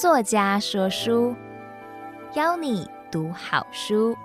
[0.00, 1.36] 作家说书，
[2.32, 4.16] 邀你读好书。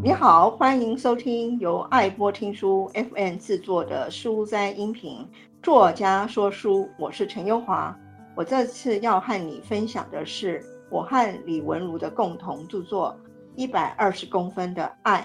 [0.00, 5.28] 你好，欢迎收听由爱播听书 FM 制作的书斋音频。
[5.60, 7.92] 作家说书，我是陈优华。
[8.36, 10.62] 我这次要和你分享的是
[10.92, 13.16] 我和李文如的共同著作
[13.56, 15.20] 《一百二十公分的爱》。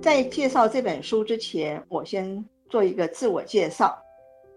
[0.00, 3.96] 在介绍这本书之前，我先做一个自我介绍。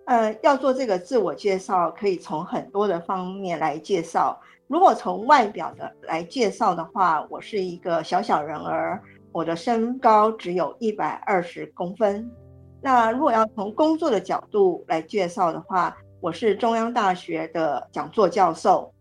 [0.05, 4.39] 呃，要做这个自我介绍，可以从很多的方面来介绍。
[4.67, 9.01] 如果从外表的来介绍的话，我是一个小小人儿。
[9.33, 12.29] 我的身高只有一百二十公分。
[12.83, 18.91] 那如果要从工作的角度来介绍的话，我是中央大学的讲座教授。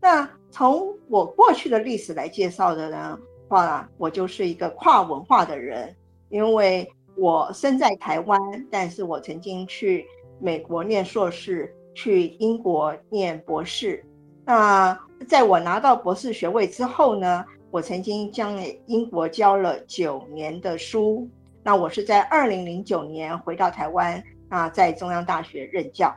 [0.00, 3.16] 那从我过去的历史来介绍的呢
[3.48, 5.94] 话，我就是一个跨文化的人，
[6.28, 10.04] 因为我生在台湾，但是我曾经去
[10.40, 14.04] 美国念硕士，去英国念博士。
[14.44, 21.28] 那在我拿到博士学位之后呢，我曾经将英国教了九年的书，
[21.62, 26.14] 那我是在二零零九年回到台湾，啊，在中央大学任教。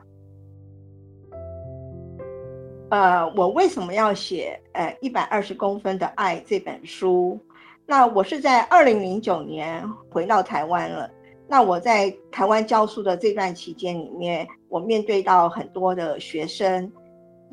[2.90, 7.40] 呃，我为什么要写呃一百二十公分的爱这本书？
[7.86, 11.10] 那我是在二零零九年回到台湾了。
[11.48, 16.92] 那我在台湾教书的这段期间里面，我面对到很多的学生，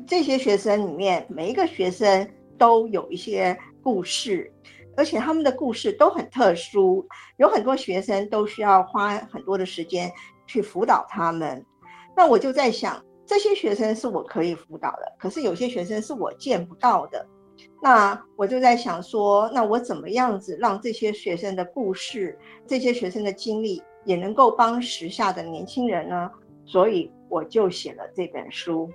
[0.07, 3.57] 这些学生里面每一个学生都有一些。
[3.83, 4.53] 故事，
[4.97, 10.11] 而且他们的故事都很特殊，有很多学生都需要花很多的时间
[10.45, 11.65] 去辅导他们。
[12.15, 17.25] 那我就在想，这些学生是我可以辅导的，可是有些学生是我见不到的。
[17.81, 22.37] 那我就在想说，那我怎么样子让这些学生的故事、
[22.67, 26.29] 这些学生的经历，也能够帮时下的年轻人呢？
[26.65, 28.89] 所以我就写了这本书。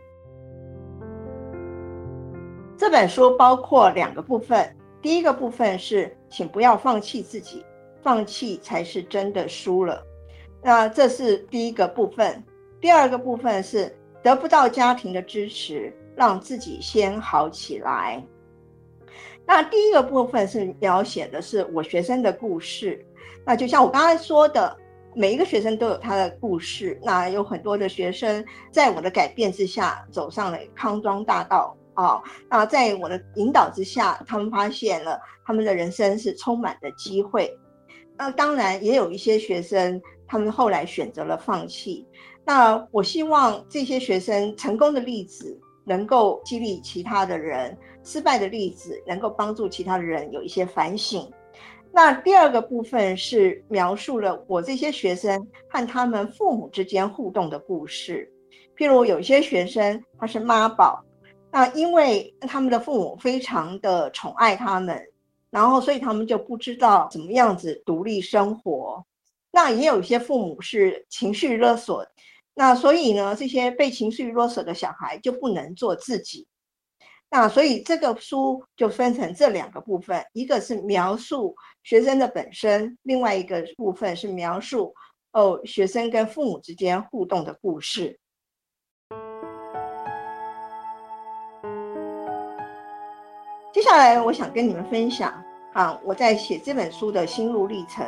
[2.76, 7.64] 这本书包括两个部分，第一个部分是，请不要放弃自己，
[8.02, 10.04] 放弃才是真的输了。
[10.62, 12.42] 那这是第一个部分。
[12.80, 18.22] 第二个部分是，得不到家庭的支持，让自己先好起来。
[19.46, 23.04] 那第一个部分是描写的是我学生的故事。
[23.44, 24.76] 那就像我刚才说的，
[25.14, 26.98] 每一个学生都有他的故事。
[27.02, 31.76] 那有很多的学生在我的改变之下，走上了康庄大道。
[31.96, 37.50] 哦，那在我的引导之下，他们发现了他们的人生是充满的机会。
[38.18, 42.06] 那当然也有一些学生，他们后来选择了放弃。
[42.44, 51.30] 那我希望这些学生成功的例子能够激励其他的人，失败的例子能够帮助其他的人有一些反省。
[51.92, 58.30] 那第二个部分是描述了我这些学生和他们父母之间互动的故事。
[58.76, 61.02] 譬如有些学生他是妈宝。
[61.56, 65.02] 那因为他们的父母非常的宠爱他们，
[65.48, 69.02] 然后所以他们就不知道怎么样子独立生活。
[69.50, 72.06] 那也有一些父母是情绪勒索，
[72.52, 76.46] 那所以呢，这些被情绪勒索的小孩就不能做自己。
[77.30, 84.94] 那所以这个书就分成这两个部分，一个是描述学生的本身，另外一个部分是描述
[85.32, 88.20] 哦学生跟父母之间互动的故事。
[93.76, 95.30] 接下来，我想跟你们分享
[95.74, 98.02] 啊，我在写这本书的心路历程。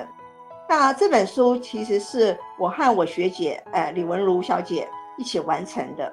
[0.67, 6.11] 那这本书其实是我和我学姐，呃，李文如小姐一起完成的。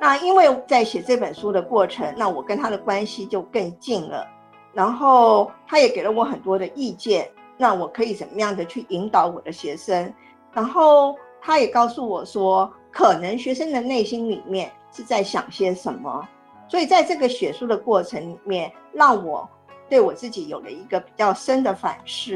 [0.00, 4.26] 那因为在写这本书的过程，那我跟她的关系就更近了。
[4.72, 10.12] 然后她也给了我很多的意见，那我可以怎么样的去引导我的学生。
[10.52, 16.28] 然后她也告诉我说，可能学生的内心里面是在想些什么。
[16.68, 19.48] 所以，在这个写书的过程里面，让我
[19.88, 22.34] 对我自己有了一个比较深的反思，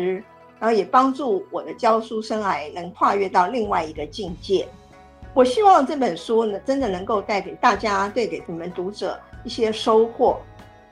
[0.61, 4.69] 然后也帮助我的教书生涯能跨越到另外一个境界。
[5.35, 10.39] 我希望这本书呢，真的能够带给大家，带给你们读者一些收获。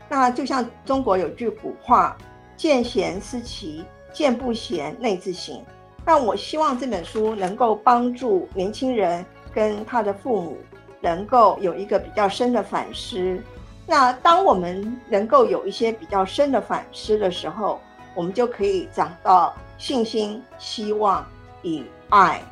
[0.08, 2.16] 那就像中国有句古话
[2.56, 5.60] ：“见贤思齐，见不贤内自省。”
[6.06, 10.56] 那我希望这本书能够帮助年轻人跟他的父母。
[11.00, 13.40] 能够有一个比较深的反思，
[13.86, 17.80] 那当我们能够有一些比较深的反思的时候，
[18.14, 21.24] 我们就可以找到信心、希望
[21.62, 22.42] 与爱。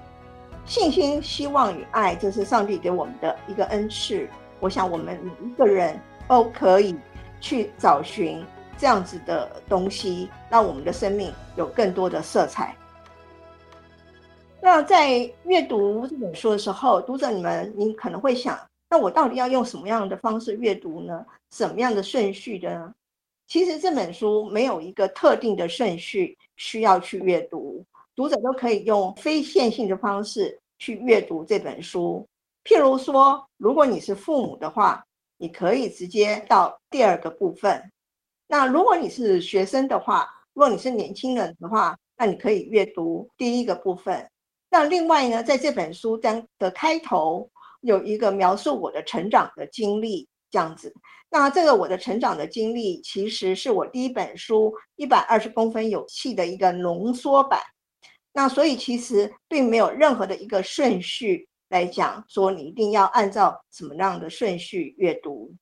[0.66, 4.26] 信心、希望与爱，这是上帝给我们的一个恩赐。
[4.60, 6.96] 我想，我们每一个人都可以
[7.40, 8.42] 去找寻
[8.78, 12.74] 这样子的东西，让我们的生命有更多的色彩。
[14.64, 18.58] 那在阅读这本书的时候，读者你们，你可能会想，
[18.88, 21.22] 那我到底要用什么样的方式阅读呢？
[21.50, 22.94] 什么样的顺序的呢？
[23.46, 27.84] 其实这本书没有一个特定的顺序需要去阅读，
[28.16, 32.26] 读者都可以用非线性的方式去阅读这本书。
[32.64, 35.04] 譬如说，如果你是父母的话，
[35.36, 37.78] 你可以直接到第二个部分；
[38.48, 44.26] 那如果你是学生的话，如果你是年轻人的话，那你可以阅读第一个部分。
[44.74, 47.48] 那另外呢，在这本书当的开头
[47.82, 50.92] 有一个描述我的成长的经历，这样子。
[51.30, 57.60] 那这个我的成长的经历，其实是我第一本书一百二十公分有气的一个浓缩版。
[58.32, 65.54] 那所以其实并没有任何的一个顺序来讲，说你一定要按照什么样的顺序阅读。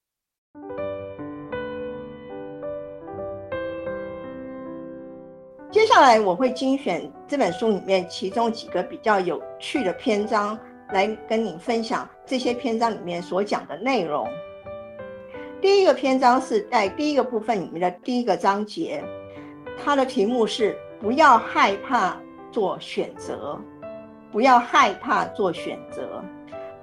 [5.73, 10.57] 接下来我会精选这本书里面其中几个比较有趣的篇章，
[10.91, 14.29] 来跟你分享这些篇章里面所讲的内容。
[15.63, 19.03] 第一个篇章是在第一个部分里面的第一个章节，
[19.83, 22.21] 它的题目是“不要害怕
[22.51, 23.59] 做选择”，
[24.31, 26.23] 不要害怕做选择。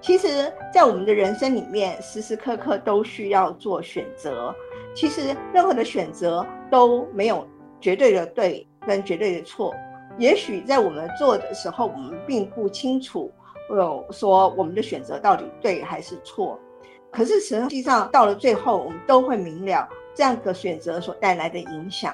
[0.02, 4.52] 其实，在我们的人生里面，时时刻刻都需要做选择。
[4.96, 7.48] 其实，任何的选择都没有
[7.80, 8.66] 绝对的对。
[8.86, 9.74] 跟绝对的错，
[10.18, 13.32] 也许在我们做的时候，我们并不清楚，
[13.70, 16.60] 有说我们的选择到底对还是错。
[17.12, 22.14] 可是实际上到了最后，我们都会明了这样的选择所带来的影响。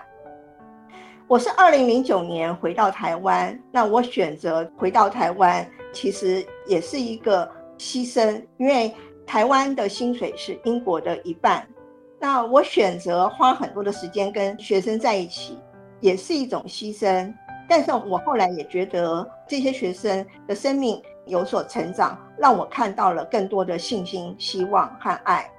[1.28, 8.94] 我是二零零九年回到台湾，那我选择回到台湾，其实也是一个牺牲，因为
[9.26, 11.68] 台湾的薪水是英国的一半。
[12.20, 15.58] 那我选择花很多的时间跟学生在一起。
[16.06, 17.34] 也是一种牺牲，
[17.68, 25.50] 但是我后来也觉得这些学生的生命有所成长，让我看到了更多的信心、希望和爱。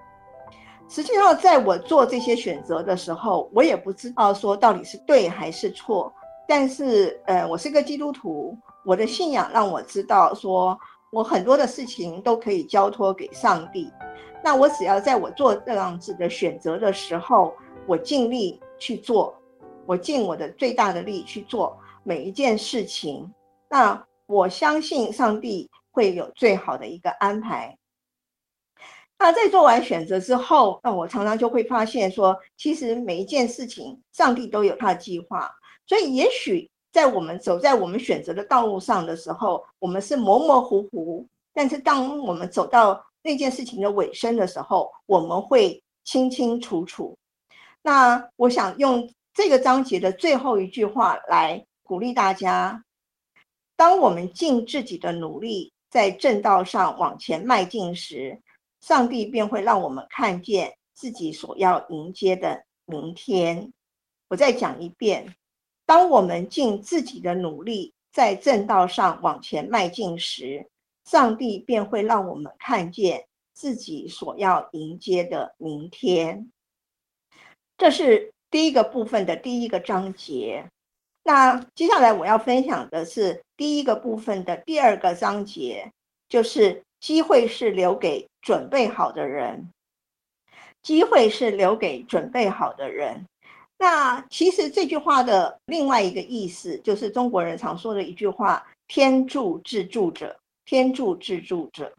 [0.89, 6.13] 实际上，在我做这些选择的时候，我也不知道说到底是对还是错。
[6.47, 10.79] 但是，呃，我是个基督徒，我的信仰让我知道说，
[11.11, 13.91] 我很多的事情都可以交托给上帝。
[14.45, 17.53] 那我只要在我做这样子的选择的时候，
[17.89, 19.35] 我尽力去做。
[19.87, 23.33] 我尽我的最大的力去做每一件事情，
[23.71, 27.77] 那我相信上帝会有最好的一个安排。
[29.19, 35.51] 那在做完选择之后，那我常常就会发现说，其实每一件事情上帝都有他的计划。
[35.87, 47.17] 所以，也许在我们走在我们选择的道路上的时候，我们是模模糊糊，但是当我们走到那件事情的尾声的时候，我们会清清楚楚。
[47.83, 49.09] 那我想用。
[49.37, 52.83] 这个章节的最后一句话来鼓励大家：
[53.77, 58.41] 当我们尽自己的努力在正道上往前迈进时，
[58.81, 63.75] 上帝便会让我们看见自己所要迎接的明天。
[64.29, 65.37] 我再讲一遍：
[65.85, 70.67] 当我们尽自己的努力在正道上往前迈进时，
[71.05, 76.51] 上帝便会让我们看见自己所要迎接的明天。
[77.77, 78.33] 这是。
[78.57, 80.65] 第一个部分的第一个章节，
[81.25, 85.93] 那接下来我要分享的是第一个部分的第二个章节，
[86.27, 89.69] 就是机会是留给准备好的人。
[90.83, 93.27] 机会是留给准备好的人。
[93.77, 100.35] 那其实这句话的另外一个意思，就是中国人常说的一句话：“天助自助者，
[100.65, 101.93] 天助自助者。”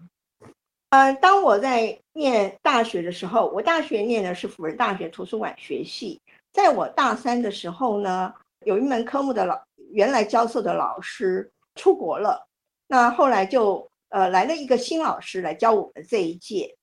[0.89, 6.19] 嗯，当我在念大学的时候，我大学念的是辅仁大学图书馆学系。
[6.57, 8.33] 在我大三的时候呢，
[8.65, 9.61] 有一门科目的老
[9.91, 12.47] 原来教授的老师出国了，
[12.87, 16.75] 那后来就呃来了一个新老师来教我们这一届。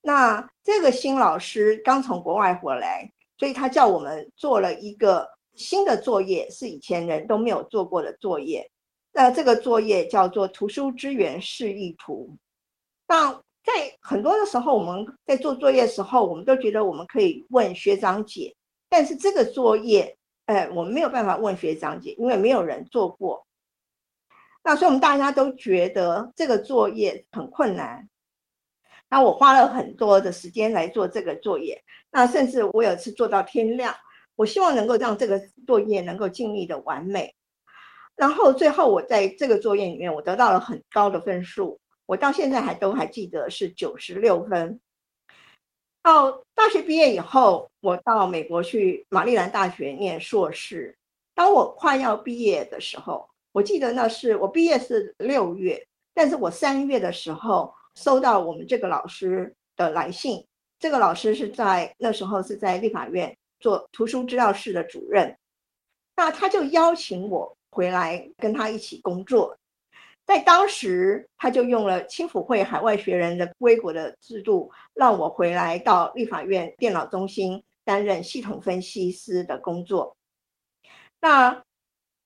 [0.00, 8.70] 那这个新老师刚从国外回来，所以他叫我们做了一个新的作业，是以前人都没有做过的作业。
[9.12, 12.34] 那这个作业叫做图书资源示意图。
[13.06, 13.30] 那
[13.62, 18.54] 在很多的时候，我们在做作业的时候，我们都觉得我们可以问学长姐。
[18.88, 20.16] 但是这个作业，
[20.46, 23.46] 呃，我们没有办法问学长姐，因为没有人做过。
[24.64, 28.08] 那所以我们大家都觉得这个作业很困难。
[29.08, 33.94] 那我花了很多的时间来做这个作业，那甚至我有次做到天亮。
[34.36, 37.34] 我希望能够让这个作业能够尽力的完美。
[38.14, 44.80] 然后最后我在这个作业里面，我得到了很高的分数，我到现在还都还记得是九十六分。
[46.02, 50.96] 到大学毕业以后，我到美国去玛丽兰大学念硕士。
[51.34, 60.44] 当我快要毕业的时候，我记得那是我毕业是六月，但是我三月的时候收到我们这个老师的来信。
[60.80, 65.36] 这个老师是在那时候是在立法院做图书资料室的主任，
[66.16, 69.56] 那他就邀请我回来跟他一起工作。
[70.28, 80.14] 在当时，他就用了青辅会海外学人的归国的制度，让我回来到立法院电脑中心担任系统分析师的工作。
[81.18, 81.62] 那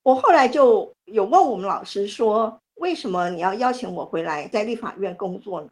[0.03, 5.69] 我后来就有问我们老师说，为什么你要邀请我回来在立法院工作呢？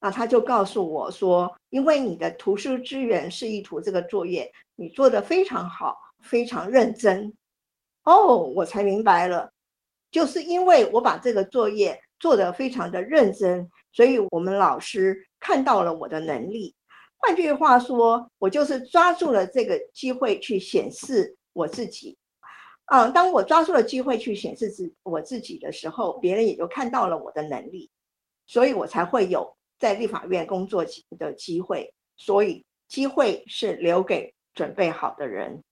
[0.00, 7.32] 那他就告诉我说，因为你的图书资源示意图这个作业，你做得非常好，非常认真。
[8.04, 9.50] 哦，我才明白了，
[10.10, 16.74] 就是因为我把这个作业做得非常的认真，所以我们老师看到了我的能力。
[17.18, 22.16] 换句话说，我就是抓住了这个机会去显示我自己。
[22.86, 27.90] 嗯，当我抓住了机会去显示自我自己的时候，别人也就看到了我的能力，
[28.46, 29.56] 所以我才会有。
[29.78, 30.84] 在立法院工作
[31.18, 35.62] 的机会，所以机会是留给准备好的人。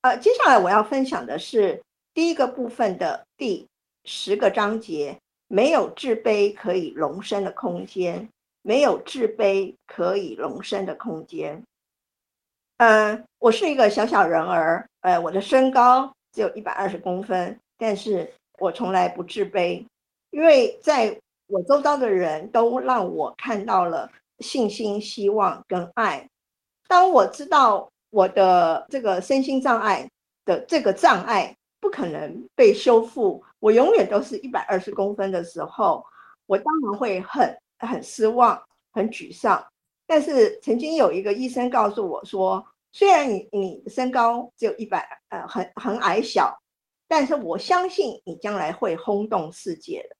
[0.00, 1.82] 呃，接下来我要分享的是
[2.14, 3.68] 第一个部分的第
[4.04, 5.18] 十个章节：
[5.48, 8.28] 没有自卑可以容身的空间，
[8.62, 11.62] 没有自卑可以容身的空间。
[12.78, 19.84] 嗯、我是一个小小人儿，呃，我的身高只有一百二十公分，但是我从来不自卑，
[20.30, 21.20] 因为在。
[21.46, 26.26] 我周遭的人都让我看到了信心、希望跟爱。
[26.88, 30.08] 当我知道我的这个身心障碍
[30.46, 36.02] 的这个障碍不可能被修复，我永远都是一百二十公分的时候，
[36.46, 38.58] 我当然会很很失望、
[38.90, 39.62] 很沮丧。
[40.06, 46.58] 但是曾经有一个医生告诉我说，虽然你你身高只有一百，呃，很很矮小，
[47.06, 50.16] 但是我相信你将来会轰动世界的。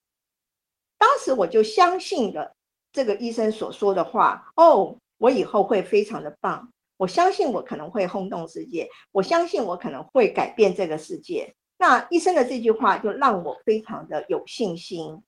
[0.98, 2.54] 当时我就相信了
[2.92, 6.70] 这个医生所说的话哦，我以后会非常的棒。
[7.04, 11.54] 我相信我可能会轰动世界，我相信我可能会改变这个世界。
[11.76, 15.22] 那医生的这句话就让我非常的有信心。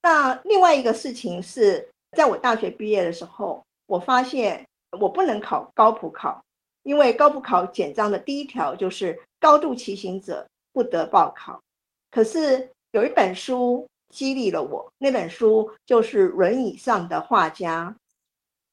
[0.00, 4.66] 那另外一个事情是在我大学毕业的时候，我发现
[4.98, 6.42] 我不能考高普考，
[6.82, 11.60] 因为高普考简章的第一条就是高度骑行者不得报考。
[12.10, 13.86] 可是有一本书。
[14.10, 14.92] 激励了我。
[14.98, 17.92] 那本书就是《轮椅上的画家》。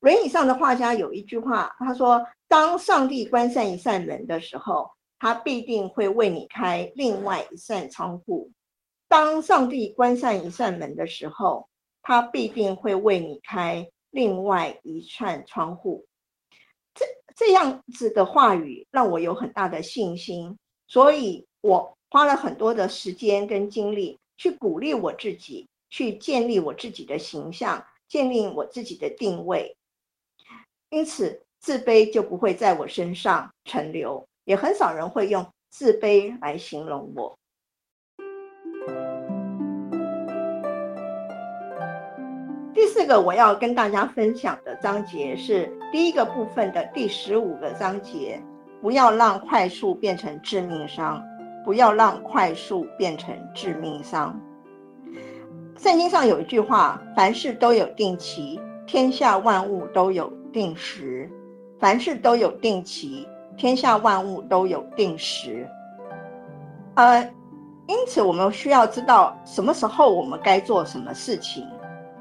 [0.01, 4.89] 轮椅上的画家有一句话，他说：“当上帝关上一扇门的时候，
[5.19, 8.51] 他必定会为你开另外一扇窗户。
[9.07, 11.69] 当上帝关上一扇门的时候，
[12.01, 16.05] 他必定会为你开另外一扇窗户。”
[16.93, 17.05] 这
[17.35, 24.19] 这样子的话语让我有很大的信心，所以我花了很多的时间跟精力。
[24.37, 29.77] 去鼓励我自己，去建立我自己的形象，建立我自己的定位。
[30.91, 37.37] 因此，自卑就不会在我身上存留，也很少人会用自卑来形容我。
[42.73, 48.43] 第四个我要跟大家分享的章节是第一个部分的第十五个章节：
[48.81, 51.23] 不要让快速变成致命伤。
[51.63, 54.37] 不要让快速变成致命伤。
[55.77, 61.29] 圣经上有一句话：“凡事都有定期，天下万物都有定时。
[61.79, 63.27] 凡事都有定期，
[63.57, 65.67] 天下万物都有定时。”
[66.95, 67.23] 呃，
[67.87, 71.67] 因此我们需要知道什么时候我们该做什么事情。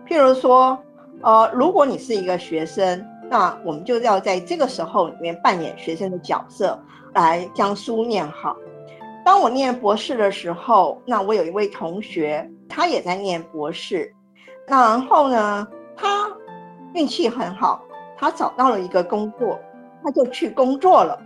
[0.07, 0.79] 譬如说，
[1.23, 6.79] 呃，如果你是一个学生，那我们就要在这个时候里面扮演学生的角色，
[7.15, 8.57] 来将书念好。
[9.25, 14.13] 当我念博士的时候，那我有一位同学，他也在念博士。
[14.67, 16.29] 那然后呢，他
[16.95, 17.85] 运气很好，
[18.21, 19.59] 他找到了一个工作，
[20.05, 21.19] 他就去工作了。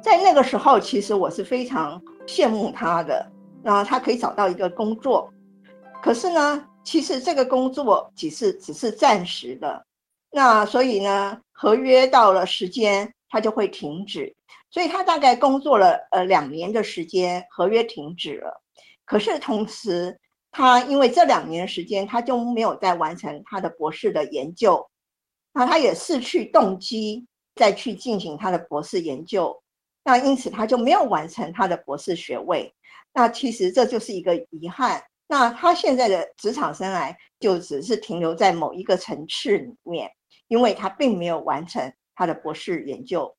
[0.00, 3.30] 在那个时候，其实我是非常羡慕他的，
[3.62, 5.30] 那他可以找到一个工作。
[6.02, 9.84] 可是呢，其实这个工作只是只是暂时的，
[10.30, 14.34] 那所以呢，合约到了时间，他就会停止。
[14.70, 18.62] 所以他大概工作了呃两年的时间，合约停止了。
[19.04, 20.18] 可是同时，
[20.50, 24.88] 他因为这两年时间，他就没有再完成他的博士的研究，
[25.58, 29.60] 那他也失去动机再去进行他的博士研究。
[30.04, 32.72] 那因此他就没有完成他的博士学位。
[33.12, 35.02] 那其实这就是一个遗憾。
[35.26, 40.08] 那他现在的职场生涯就只是停留在某一个层次里面，
[40.46, 43.34] 因为他并没有完成他的博士研究。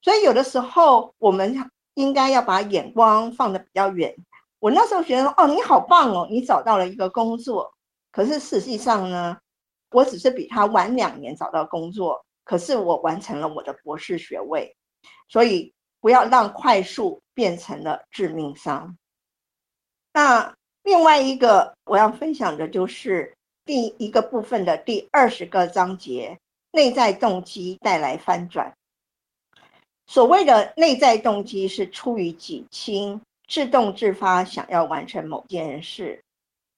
[0.00, 4.14] 所以有的时候我们应该要把眼光放得比较远。
[4.60, 7.74] 我那时候觉得哦，你好棒哦，你找到了一个工作。
[8.12, 9.36] 可是实际上呢，
[9.96, 14.76] 我只是比他晚两年找到工作，可是我完成了我的博士学位。
[15.26, 15.72] 所以
[16.02, 18.94] 不要让快速变成了致命伤。
[20.12, 23.34] 那另外一个我要分享的就是
[23.64, 26.38] 第一个部分的第二十个章节，
[26.72, 28.70] 内在动机带来翻转。
[30.06, 36.22] 所谓的内在动机是出于己心，自动自发想要完成某件事，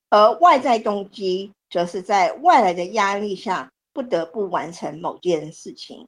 [0.09, 6.07] 而外在动机则是在外来的压力下不得不完成某件事情。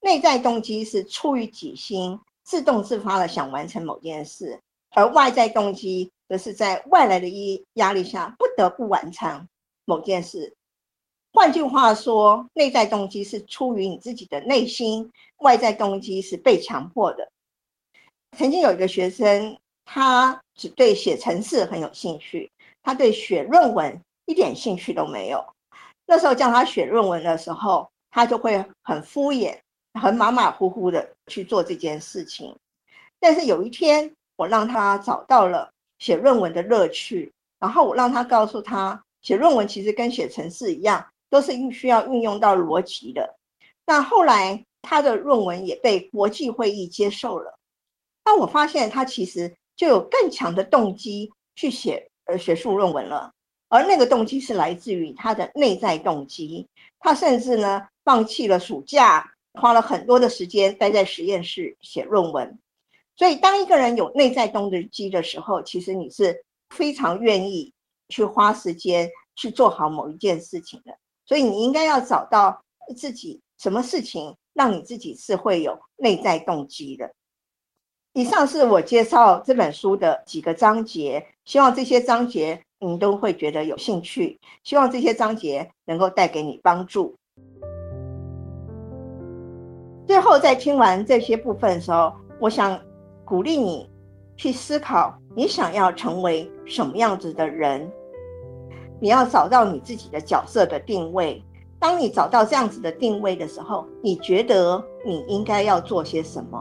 [0.00, 9.48] 内在动机是出于己心，自动自发的想完成某件事，而外在动机则是在外来的压压力下不得不完成
[9.84, 10.54] 某件事。
[11.32, 17.30] 换句话说，内在动机是出于你自己的内心，外在动机是被强迫的。
[18.36, 22.50] 曾经有一个学生，他只对写程式很有兴趣，
[22.82, 25.44] 他对写论文一点兴趣都没有。
[26.06, 29.58] 那时候叫他写论文的时候，他就会很敷衍、
[30.00, 32.54] 很马马虎虎的去做这件事情。
[33.18, 43.36] 但是有一天，我让他找到了写论文的乐趣，然后我让他告诉他，写论文其实跟写程式一样，都是运需要运用到逻辑的。
[43.86, 47.58] 那后来他的论文也被国际会议接受了。
[48.24, 53.32] 那我发现他其实就有更强的动机去写呃学术论文了，
[53.68, 56.66] 而那个动机是来自于他的内在动机。
[56.98, 62.58] 他甚至呢放弃了暑假，花了很多的时间待在实验室写论文。
[63.16, 67.72] 所以，当一个人有内在动机的时候，其实你是非常愿意
[68.08, 70.94] 去花时间去做好某一件事情的。
[71.24, 72.62] 所以，你应该要找到
[72.96, 77.10] 自己什么事情让你自己是会有内在动机的。
[78.12, 87.14] 以上是我介绍这本书的几个章节，希望这些章节你都会觉得有兴趣，希望这些章节能够带给你帮助。
[90.06, 92.78] 最后，在听完这些部分的时候，我想
[93.24, 93.90] 鼓励你
[94.36, 97.90] 去思考，你想要成为什么样子的人？
[99.00, 101.42] 你要找到你自己的角色的定位。
[101.78, 106.58] 当你找到这样子的定位的时候，你觉得你应该要做些什么？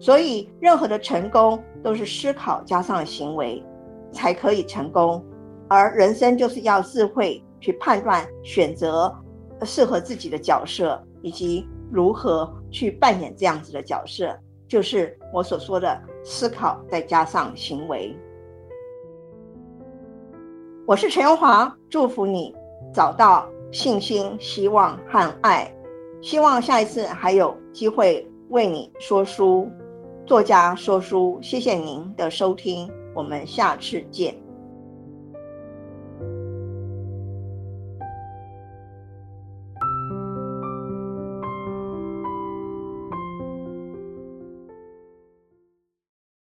[0.00, 3.62] 所以，任何的成功都是思考加上行为
[4.10, 5.24] 才可以成功，
[5.72, 9.10] 而人生就是要智慧去判断、选择
[9.62, 18.14] 适合自己的角色，以及如何去扮演这样子的角色，就是我所说的思考再加上行为。
[20.86, 22.54] 我是陈荣华，祝福你
[22.92, 25.74] 找到信心、希望和爱，
[26.20, 29.66] 希望下一次还有机会为你说书。
[30.26, 34.41] 作家说书，谢谢您的收听，我们下次见。